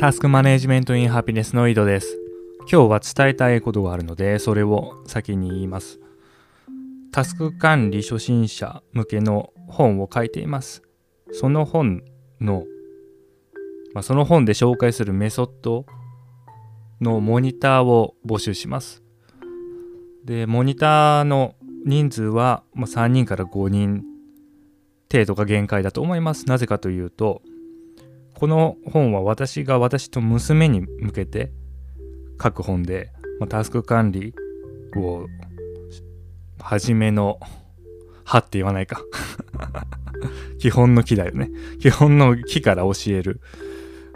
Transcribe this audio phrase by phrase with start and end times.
[0.00, 2.18] タスクマネジメントインハピネスの井戸です。
[2.60, 6.00] 今日は伝えたいことがあるので、それを先に言います。
[7.12, 10.80] タスク管理初心者向けの本を書いています。
[11.32, 12.02] その本
[12.40, 12.64] の、
[13.92, 15.84] まあ、その本で紹介するメソッド
[17.02, 19.02] のモニターを募集します。
[20.24, 24.02] で、モニターの人数は、ま、3人から5人
[25.12, 26.48] 程度が限界だと思います。
[26.48, 27.42] なぜかというと、
[28.40, 31.52] この本は私が私と娘に向けて
[32.42, 34.34] 書く本で、まあ、タスク管理
[34.96, 35.26] を
[36.58, 37.38] 初めの
[38.24, 39.02] 歯って言わないか。
[40.58, 41.50] 基本の木だよね。
[41.80, 43.42] 基本の木から教える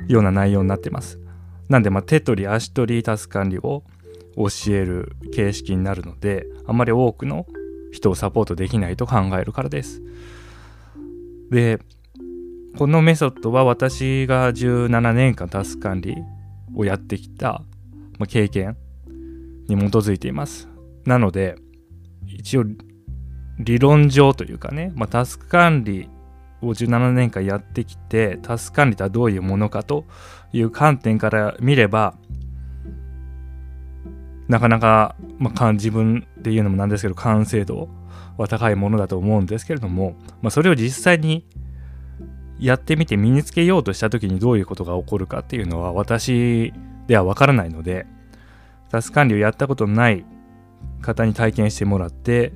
[0.08, 1.20] ような内容になってます。
[1.68, 3.84] なんでまあ手取り足取りタスク管理を
[4.36, 7.46] 教える形式になるのであまり多くの
[7.92, 10.00] 人をサポートできないと考えるからです。
[11.50, 11.78] で
[12.76, 16.16] このメソッドは私が17年間タスク管理
[16.74, 17.62] をやってきた、
[18.28, 18.76] 経験
[19.68, 20.68] に基づいています。
[21.04, 21.54] なので、
[22.26, 22.64] 一応
[23.60, 26.08] 理論上というかね、まあ、タスク管理
[26.62, 30.04] を17年間やってきて、タスク管理とはどういうものかと
[30.52, 32.16] いう観点から見れば、
[34.48, 37.88] なかなか、まあ、自分で言うのもなんですけど、完成度
[38.36, 41.46] は高いものだと思うんですけれども、まあ、それを実際に
[42.58, 46.72] やってみて身につけようとした時にどういうことが起こるかっていうのは私
[47.06, 48.06] ではわからないので
[48.90, 50.24] タス管理をやったことない
[51.02, 52.52] 方に体験してもらって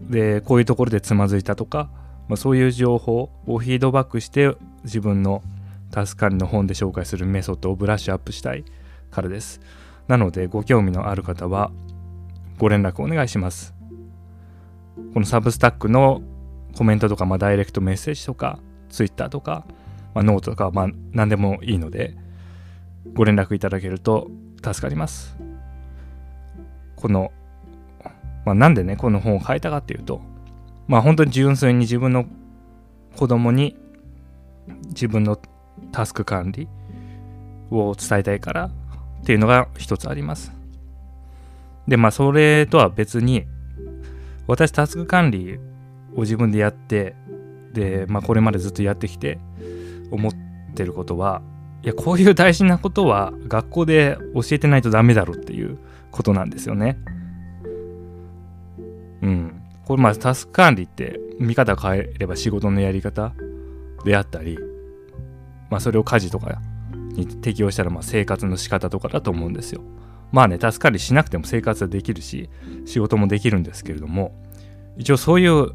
[0.00, 1.90] でこういうところでつまずいたとか、
[2.28, 4.54] まあ、そういう情報をフィードバックして
[4.84, 5.42] 自分の
[5.90, 8.64] タスク管理の本で紹介するメソッドをブラッシュアップしたい
[9.10, 9.60] からです。
[10.08, 11.70] なのでご興味のある方は
[12.58, 13.74] ご連絡お願いします。
[15.14, 16.22] この Substack の
[16.76, 18.58] コメントとか、まあ、ダイレクトメッセージとか
[18.94, 19.64] Twitter とか、
[20.14, 22.16] まあ、ノートとか、まあ、何でもいいので、
[23.14, 24.30] ご連絡いただけると
[24.64, 25.36] 助かります。
[26.96, 27.32] この、
[28.44, 30.20] まあ、なんでね、この本を書いたかっていうと、
[30.86, 32.26] まあ本当に純粋に自分の
[33.16, 33.76] 子供に
[34.88, 35.38] 自分の
[35.92, 36.68] タスク管理
[37.70, 38.70] を伝えたいから
[39.22, 40.52] っていうのが一つあります。
[41.88, 43.46] で、まあそれとは別に、
[44.46, 45.58] 私タスク管理
[46.14, 47.14] を自分でやって
[47.74, 49.38] で、まあ、これまでずっとやってきて
[50.10, 50.32] 思っ
[50.74, 51.42] てることは
[51.82, 55.76] いやこういう大事なことは学校で教えてないとダメだろうっていう
[56.10, 56.96] ことなんですよね。
[59.20, 59.62] うん。
[59.84, 63.34] これまあタスク管理って見方変えれば仕事のやり方
[64.04, 64.58] であったり、
[65.68, 66.62] まあそれを家事とか
[67.12, 69.82] に適用したらまあ生活の仕方とかだと思うんですよ。
[70.32, 72.48] まあね、タスク管理しなくても生活はできるし、
[72.86, 74.34] 仕事もできるんですけれども、
[74.96, 75.72] 一応そういう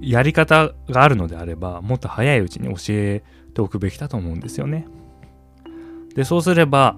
[0.00, 3.22] やり方があるのであれば、もっと早いうちに教え
[3.54, 4.86] ておくべきだと思うんですよね。
[6.14, 6.96] で、そうすれば、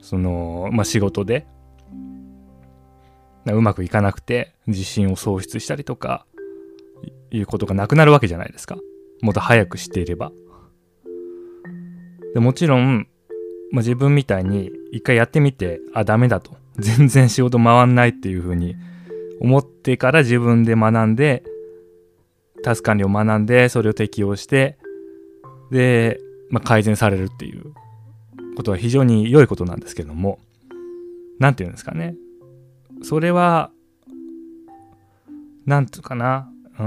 [0.00, 1.46] その、まあ、仕事で、
[3.46, 6.26] うまくいかなくて自信を喪失したりとか、
[7.30, 8.76] いうことがなくなるわけじゃないですか。
[9.20, 10.32] もっと早く知っていれば。
[12.32, 13.08] でもちろん、
[13.72, 16.56] まあ、自分みたいに一回やってみて、あ、ダメだと。
[16.76, 18.76] 全然仕事回んないっていうふうに
[19.40, 21.44] 思ってから自分で学んで、
[22.62, 24.78] タスク管理を学んで、それを適用して、
[25.70, 26.18] で、
[26.50, 27.74] まあ、改善されるっていう
[28.56, 30.38] ことは非常に良いことなんですけども、
[31.38, 32.14] 何て言うんですかね。
[33.02, 33.70] それは、
[35.66, 36.84] なんつうかな、うー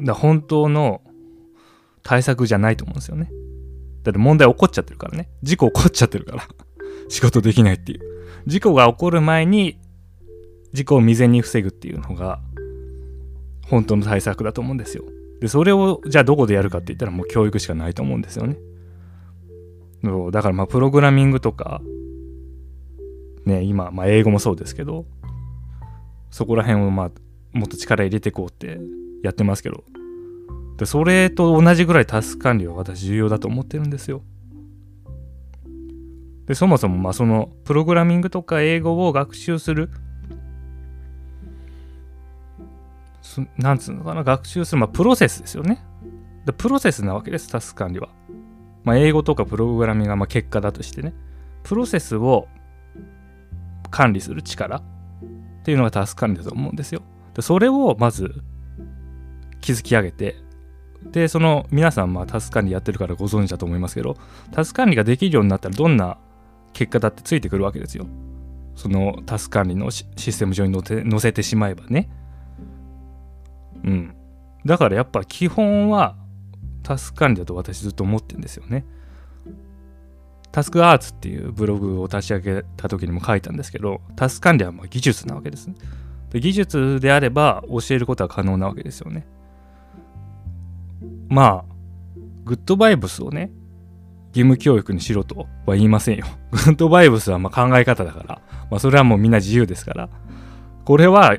[0.00, 1.02] ん、だ本当の
[2.02, 3.30] 対策じゃないと思うんですよね。
[4.02, 5.28] だって問題起こっちゃってるからね。
[5.42, 6.48] 事故起こっちゃってるから
[7.08, 8.00] 仕事できないっていう。
[8.46, 9.78] 事故が起こる前に
[10.72, 12.40] 事故を未然に防ぐっていうのが
[13.66, 15.04] 本当の対策だと思うんですよ。
[15.40, 18.56] で、それをじゃあどこでやるかって言ったらもう教育しかないと思うんですよね。
[20.30, 21.80] だからまあプログラミングとか、
[23.44, 25.06] ね、今、まあ英語もそうですけど、
[26.30, 27.10] そこら辺をまあ
[27.52, 28.78] もっと力入れていこうって
[29.22, 29.84] やってますけど、
[30.76, 34.22] でそれと同じぐらいタスク管理は私重要だと思ってるんですよ。
[36.46, 39.90] で、そもそもまあそのプログラミングとか英語を学習する
[43.56, 45.84] なんつうのかな、学習する、まあ、プロセスですよね。
[46.46, 48.08] でプロセスなわけです、タスク管理は。
[48.84, 51.14] まあ、英語とかプログラミングがま結果だとしてね。
[51.62, 52.48] プロセスを
[53.90, 54.82] 管理する力っ
[55.62, 57.02] ていうのがタスク管理だと思うんですよ。
[57.34, 58.42] でそれをまず
[59.60, 60.36] 築き上げて、
[61.12, 64.16] で、その皆さんまあタスク管理やってるからご存知だと思いますけど、
[64.50, 66.18] タスク管理ができるようになったらどんな
[66.72, 68.06] 結果だってついてくるわけですよ。
[68.74, 72.08] そのタスク管理のシステム上に載せてしまえばね。
[73.88, 74.14] うん。
[74.64, 76.16] だからやっぱ基本は
[76.82, 78.84] タスク管理だと私ずっと思ってるんですよね。
[80.52, 85.70] タスクアーツっていうブログを立ち上げた時にも書いたんですけど、タスク管理はま技術なわけです、
[86.30, 86.40] で。
[86.40, 89.26] 技術であれば教えることは可能なわけですよね。
[91.28, 91.64] まあ、
[92.44, 93.50] グッドバイブスをね、
[94.28, 96.26] 義務教育にしろとは言いませんよ。
[96.50, 100.08] グッドバイブスはま考え方だから、まあ、それはもうみんな自由ですから、
[100.84, 101.36] これは、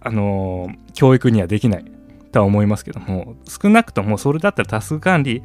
[0.00, 1.84] あのー、教育にはできない
[2.32, 5.42] とは思いますけども、少なくともそれだったらタスク管理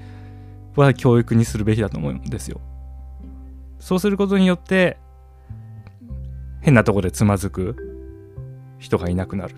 [0.75, 2.61] は教育にするべきだと思うんですよ。
[3.79, 4.97] そうすることによって、
[6.61, 7.75] 変なとこでつまずく
[8.79, 9.55] 人がいなくなる。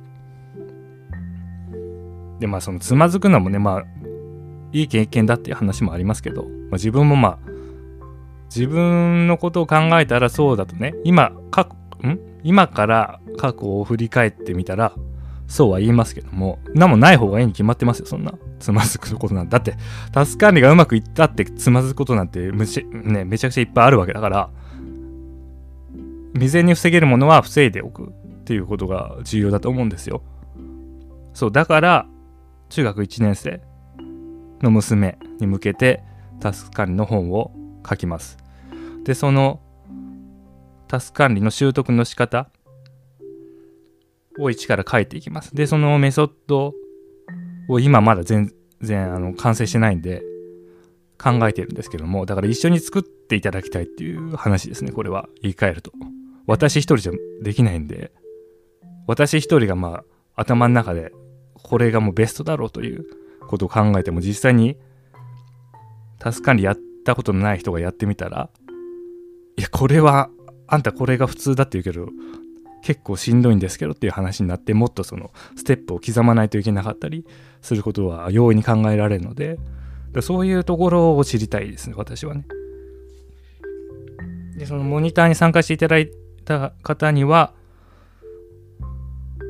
[2.39, 3.85] で、まあそのつまずくのもね、まあ
[4.73, 7.51] いい経験だっていう話もありますけど、まあ、自分もまあ
[8.53, 12.19] 自分のことを考えたらそうだとね今過去ん？
[12.43, 14.93] 今から過去を振り返ってみたら
[15.47, 18.33] そうは言いますけども何もない方がいいに決まってますよそんな。
[18.59, 19.75] つまずくことなんだって
[20.11, 24.49] タスク管理がうまくいったってつまずくことなんてむし、ね、めちゃくちゃいっぱいあるわけだから
[26.33, 28.09] 未然に防げるものは防いでおくっ
[28.43, 30.21] ていうことが重要だと思うんですよ。
[31.33, 32.07] そうだから
[32.69, 33.61] 中学1年生
[34.61, 36.03] の娘に向けて
[36.39, 37.51] タスク管理の本を
[37.87, 38.37] 書きます。
[39.03, 39.59] で、その
[40.87, 42.49] タス管理の習得の仕方
[44.39, 45.55] を一から書いていきます。
[45.55, 46.73] で、そのメソッド
[47.69, 50.23] を今まだ全然あの完成してないんで
[51.17, 55.91] 考えてるんですけども、だから一緒に作っていただきたいっていう話ですね、これは言い換えると。
[56.45, 57.11] 私一人じゃ
[57.41, 58.11] できないんで、
[59.07, 60.03] 私一人がま
[60.35, 61.11] あ頭の中で
[61.63, 63.05] これがもうベストだろうという
[63.47, 64.77] ことを考えても実際に
[66.19, 68.49] タス管理やったことのない人がやってみたら
[69.57, 70.29] いやこれは
[70.67, 72.09] あんたこれが普通だって言うけど
[72.81, 77.25] 結構しんどいんですけどっていう話になってもっとそのステップを刻まないといけなかったり
[77.61, 79.57] することは容易に考えられるので
[80.21, 82.45] そういうところを知りたいですね私はね。
[84.57, 86.09] でそのモニターに参加していただい
[86.43, 87.53] た方には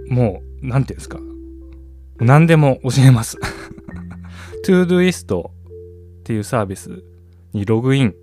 [0.10, 1.20] もう何て言うんですか
[2.20, 3.38] 何でも教えます
[4.66, 5.52] Todoist っ
[6.24, 7.04] ていうサービス
[7.54, 8.16] にログイン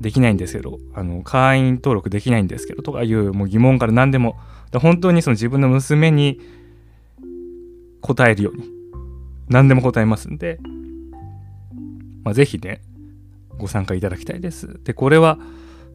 [0.00, 4.38] できないんですけど、あの、会員登録できないんですけど、とかいうもう疑問から何でも、
[4.72, 6.40] 本当にその自分の娘に
[8.00, 8.64] 答えるように、
[9.48, 10.58] 何でも答えますんで、
[12.22, 12.82] まあ、ぜひね、
[13.58, 14.80] ご参加いただきたいです。
[14.84, 15.38] で、これは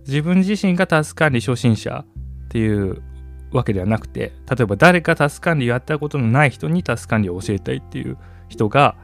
[0.07, 3.01] 自分自身がタスク管理初心者っていう
[3.51, 8.17] わけではなくて、例えば誰かタスク管理やったことのない人にタスク管理を教えたいっていう
[8.49, 8.97] 人が、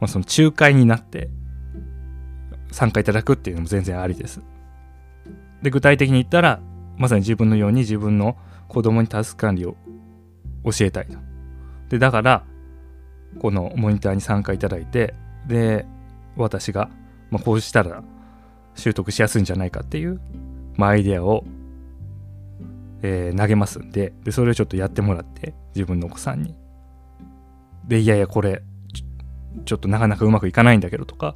[0.00, 1.28] まあ、その仲介になって
[2.74, 4.42] 参加いただくっていうのも全然ありです。
[5.62, 6.60] で、具体的に言ったら、
[6.98, 8.36] まさに自分のように自分の
[8.66, 9.76] 子供にタスク管理を
[10.64, 11.16] 教えたいと。
[11.88, 12.44] で、だから、
[13.38, 15.14] このモニターに参加いただいて、
[15.46, 15.86] で、
[16.36, 16.90] 私が、
[17.30, 18.02] まあ、こうしたら
[18.74, 20.20] 習得しやすいんじゃないかっていう、
[20.74, 21.44] まあ、アイデアを、
[23.02, 26.56] えー、投げますんでで、それをちょっとやってもらって、自分のお子さんに。
[27.86, 28.62] で、いやいや、これ、
[29.64, 31.34] ちょっとなかなかうまくいかないんだけどとか、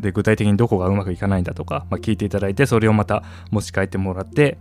[0.00, 4.58] で、具体的にどこがうまくいかないんだとか、まあ、聞いていただいて、それをまた持ち帰ってもらって、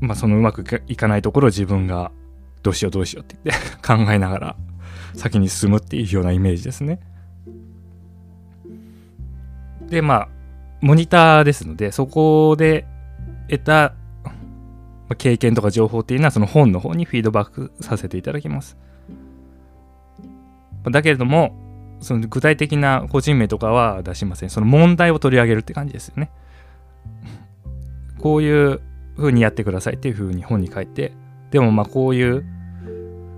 [0.00, 2.12] まあ、そのうまくいかないところを自分が
[2.62, 4.56] どうしようどうしようって言って 考えながら
[5.14, 7.00] 先に進むっていうようなイメージですね。
[9.88, 10.28] で、まあ、
[10.80, 12.86] モニターですので、そこで
[13.48, 13.94] 得た
[15.16, 18.76] 経験とか情報っていうのはその本の方にフィードバックさせていただきます。
[20.84, 21.56] だけれども、
[22.00, 24.50] その具体的な個人名とかは出しません。
[24.50, 26.30] その問題を取り上げるって感じですよね。
[28.18, 28.80] こういう
[29.16, 31.12] 風にやってくださいっていう風に本に書いて、
[31.50, 32.44] でもまあこういう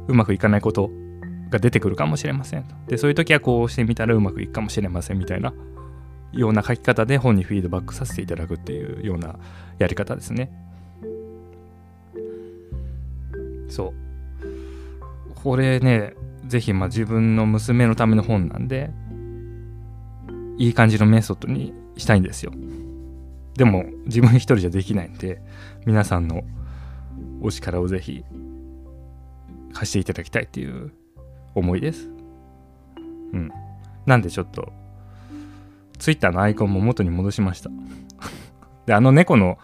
[0.09, 0.91] うまくいかないこと
[1.51, 2.65] が出てくるかもしれません。
[2.87, 5.53] で、そういう時はこうしてみたらうまくいくかもしれませんみたいな
[6.33, 9.37] ような書き方で本にフィードバックさせていただくっていうような
[9.79, 10.51] やり方ですね。
[13.69, 14.09] そう。
[15.35, 16.15] これね、
[16.49, 18.91] ぜひまあ自分の娘のための本なんで、
[20.59, 22.53] いい感じのメソッドにしたいんですよ。
[23.55, 25.41] でも自分一人じゃできないんで、
[25.87, 26.43] 皆さんの
[27.41, 28.25] お力をぜひ
[29.73, 30.93] 貸していただきたいっていう
[31.55, 32.09] 思いです。
[33.33, 33.51] うん。
[34.07, 34.73] なんでちょっと、
[35.99, 37.71] ツイッターのアイコンも元に戻しました。
[38.87, 39.59] で、あの猫の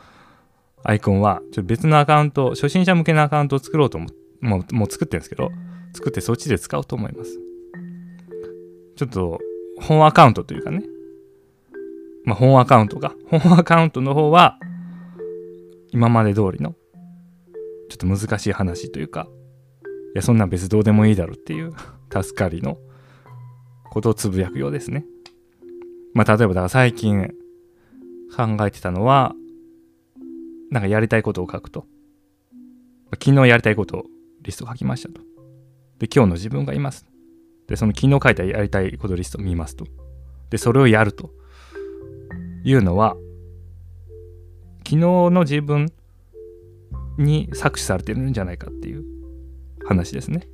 [0.82, 4.08] アイコンは、ちょ別のアカウント、初心者向けのアカウントを作ろうと思
[4.40, 5.50] もう、もう作ってるんですけど、
[5.94, 7.38] 作ってそっちで使おうと思います。
[8.96, 9.38] ちょっと
[9.80, 10.84] 本アカウントというかね、
[12.24, 14.58] まあ、本アカウントが、本アカウントの方は
[15.92, 16.74] 今まで通りの
[17.88, 19.28] ちょっと難しい話というか、
[20.14, 21.72] いや、そんなん別どうでもいいだろっていう
[22.10, 22.78] 助かりの
[23.90, 25.04] ことをつぶやくようですね。
[26.12, 27.34] まあ例えばだから最近
[28.34, 29.34] 考えてたのは、
[30.70, 31.86] なんかやりたいことを書くと。
[33.22, 34.04] 昨日やりたいことを
[34.42, 35.20] リスト書きましたと。
[35.98, 37.06] で、今日の自分がいます。
[37.68, 39.86] で、その昨日書いたやりたいことリストを見ますと。
[40.50, 41.30] で、それをやると
[42.64, 43.16] いうのは、
[44.78, 45.90] 昨日の自分
[47.18, 49.04] に搾取されてるんじゃないかっていう
[49.86, 50.48] 話ですね。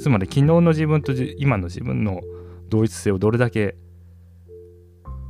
[0.00, 2.20] つまり昨日の自分と今の自分の
[2.68, 3.76] 同一性をどれだけ、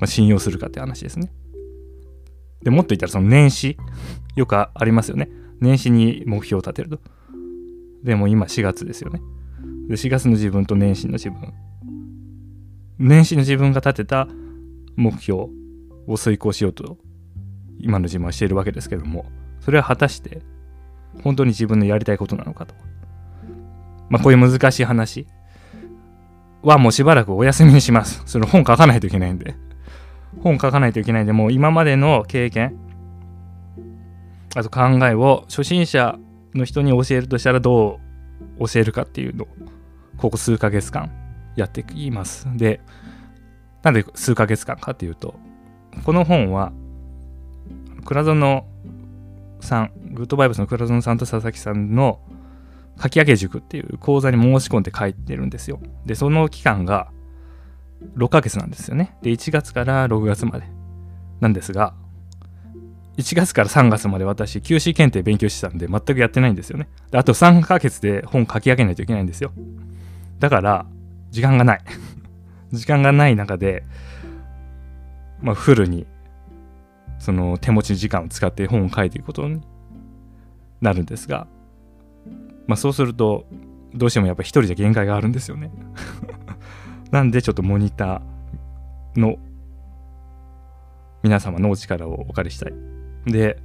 [0.00, 1.32] ま、信用するかって話ですね。
[2.62, 3.76] でもっと言ったらその年始
[4.36, 5.30] よくありますよね。
[5.60, 7.00] 年始に目標を立てると。
[8.02, 9.20] でも今4月ですよね。
[9.88, 11.52] で4月の自分と年始の自分。
[12.98, 14.28] 年始の自分が立てた
[14.96, 15.46] 目標
[16.06, 16.96] を遂行しようと
[17.80, 19.24] 今の自分はしているわけですけども
[19.58, 20.42] それは果たして
[21.24, 22.74] 本当に自分のやりたいことなのかと。
[24.08, 25.26] まあこういう難しい話
[26.62, 28.22] はもうしばらくお休みにします。
[28.26, 29.56] その本書かないといけないんで。
[30.42, 32.76] 本書かないといけないんで、もう今までの経験、
[34.54, 36.18] あと考えを初心者
[36.54, 38.00] の人に教えるとしたらど
[38.58, 39.46] う教えるかっていうの、
[40.16, 41.10] ここ数ヶ月間
[41.56, 42.48] やっています。
[42.56, 42.80] で、
[43.82, 45.34] なんで数ヶ月間かっていうと、
[46.04, 46.72] この本は、
[48.04, 48.64] 倉園
[49.60, 52.20] さん、グッドバイブスの倉園さんと佐々木さんの
[53.02, 55.80] 書き上げ塾っていう講座に申し込んで書いてるんですよ。
[56.06, 57.10] で、その期間が
[58.16, 59.16] 6ヶ月なんですよね。
[59.22, 60.66] で、1月から6月まで
[61.40, 61.94] なんですが、
[63.16, 66.88] 1月から3月まで私、QC 検定勉強してたんで、全くやってないんですよね。
[67.12, 69.52] あと3ヶ月で本書き上げないといけないんですよ。
[70.40, 70.86] だから、
[71.30, 71.80] 時間がない。
[72.72, 73.84] 時間がない中で、
[75.40, 76.06] まあ、フルに、
[77.18, 79.62] その手持ち時間を使って本を書いていくことに
[80.80, 81.46] なるんですが、
[82.66, 83.46] まあ、そうすると、
[83.94, 85.70] どうしてもやっぱ一人じゃ限界があるんですよね。
[87.12, 89.36] なんでちょっとモニターの
[91.22, 92.93] 皆様のお力をお借りしたい。
[93.26, 93.58] で、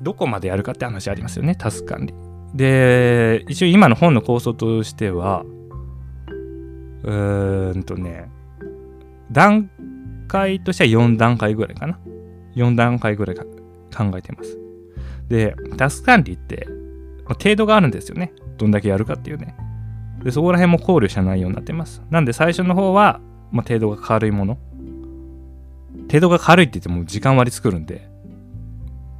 [0.00, 2.14] どこまでやるかって話ありますよね、タスク管理。
[2.54, 5.44] で、一応今の本の構想としては、
[7.02, 8.30] うーんとね、
[9.30, 9.70] 段
[10.26, 11.98] 階としては4段階ぐらいかな。
[12.56, 14.58] 4段階ぐらいか考えてます。
[15.28, 16.66] で、タスク管理って
[17.26, 18.32] 程度があるんですよね。
[18.56, 19.56] どんだけやるかっていうね。
[20.24, 22.02] で、そこら辺も考慮した内容になってます。
[22.10, 23.20] なんで最初の方は、
[23.52, 24.58] まあ、程度が軽いもの。
[26.08, 28.08] 程度が軽いって言っても時間割り作るんで、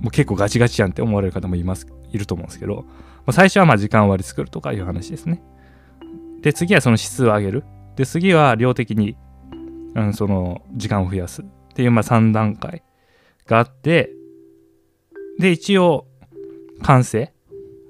[0.00, 5.42] もう結構ガチガチやんって思われる方もいます、いると思うんですけど、まあ、最初はまあ時間割り作るとかいう話ですね。
[6.40, 7.64] で、次はその指数を上げる。
[7.96, 9.16] で、次は量的に、
[9.94, 12.82] うん、その時間を増やすっていうまあ3段階
[13.46, 14.10] があって、
[15.38, 16.06] で、一応
[16.82, 17.32] 完成。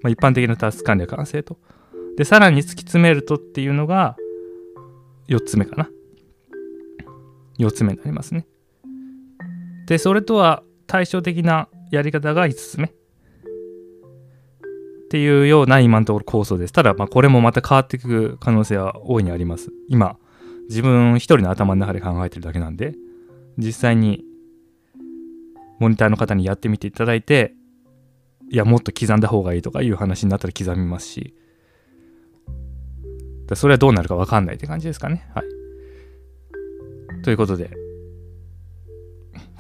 [0.03, 1.59] まあ、一般的なタスク管理は完成と。
[2.17, 4.17] で、さらに突き詰めるとっていうのが
[5.29, 5.91] 4つ目かな。
[7.59, 8.47] 4つ目になりますね。
[9.89, 12.87] で、それとは対照的なやり方が5つ目。
[12.87, 12.91] っ
[15.11, 16.73] ていうような今のところ構想です。
[16.75, 19.73] ただ、まあこれもまた変わっていく可能性は大いにあります。
[19.89, 20.19] 今、
[20.69, 22.95] 自分一人の頭の中で考えてるだけなんで、
[23.57, 24.23] 実際に
[25.79, 27.55] モニターの方にやってみていただいて、
[28.51, 31.35] いや、もっと刻んだ方がいいとかいう話になったら刻みますし、
[33.55, 35.31] それはどうなるかわかんないって感じですかね。
[35.35, 37.23] はい。
[37.23, 37.88] ということで、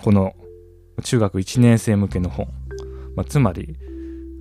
[0.02, 0.34] この
[1.02, 2.48] 中学1年生向けの本、
[3.14, 3.76] まあ、つまり、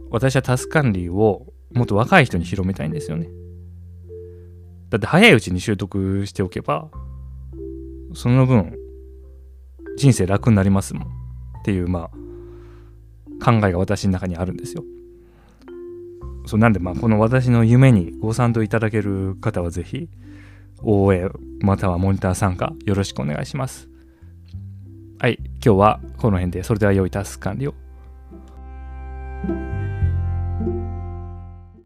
[0.10, 3.28] 私はタスク管理をもっと若い人に広めたいんですよね。
[4.90, 6.90] だって早いうちに習得しておけば、
[8.14, 8.76] その分、
[9.98, 11.10] 人生楽になりますもんっ
[11.64, 12.18] ていう、まあ、
[13.44, 14.84] 考えが私の中にあるんですよ。
[16.48, 20.08] そうなんでまあこの私の夢にご賛同いただける方はぜひ
[20.82, 23.90] 応援またはモニター参加よろしくお願いします。
[25.20, 27.87] はい、今日はこの辺でそれでは良いタスク管理を。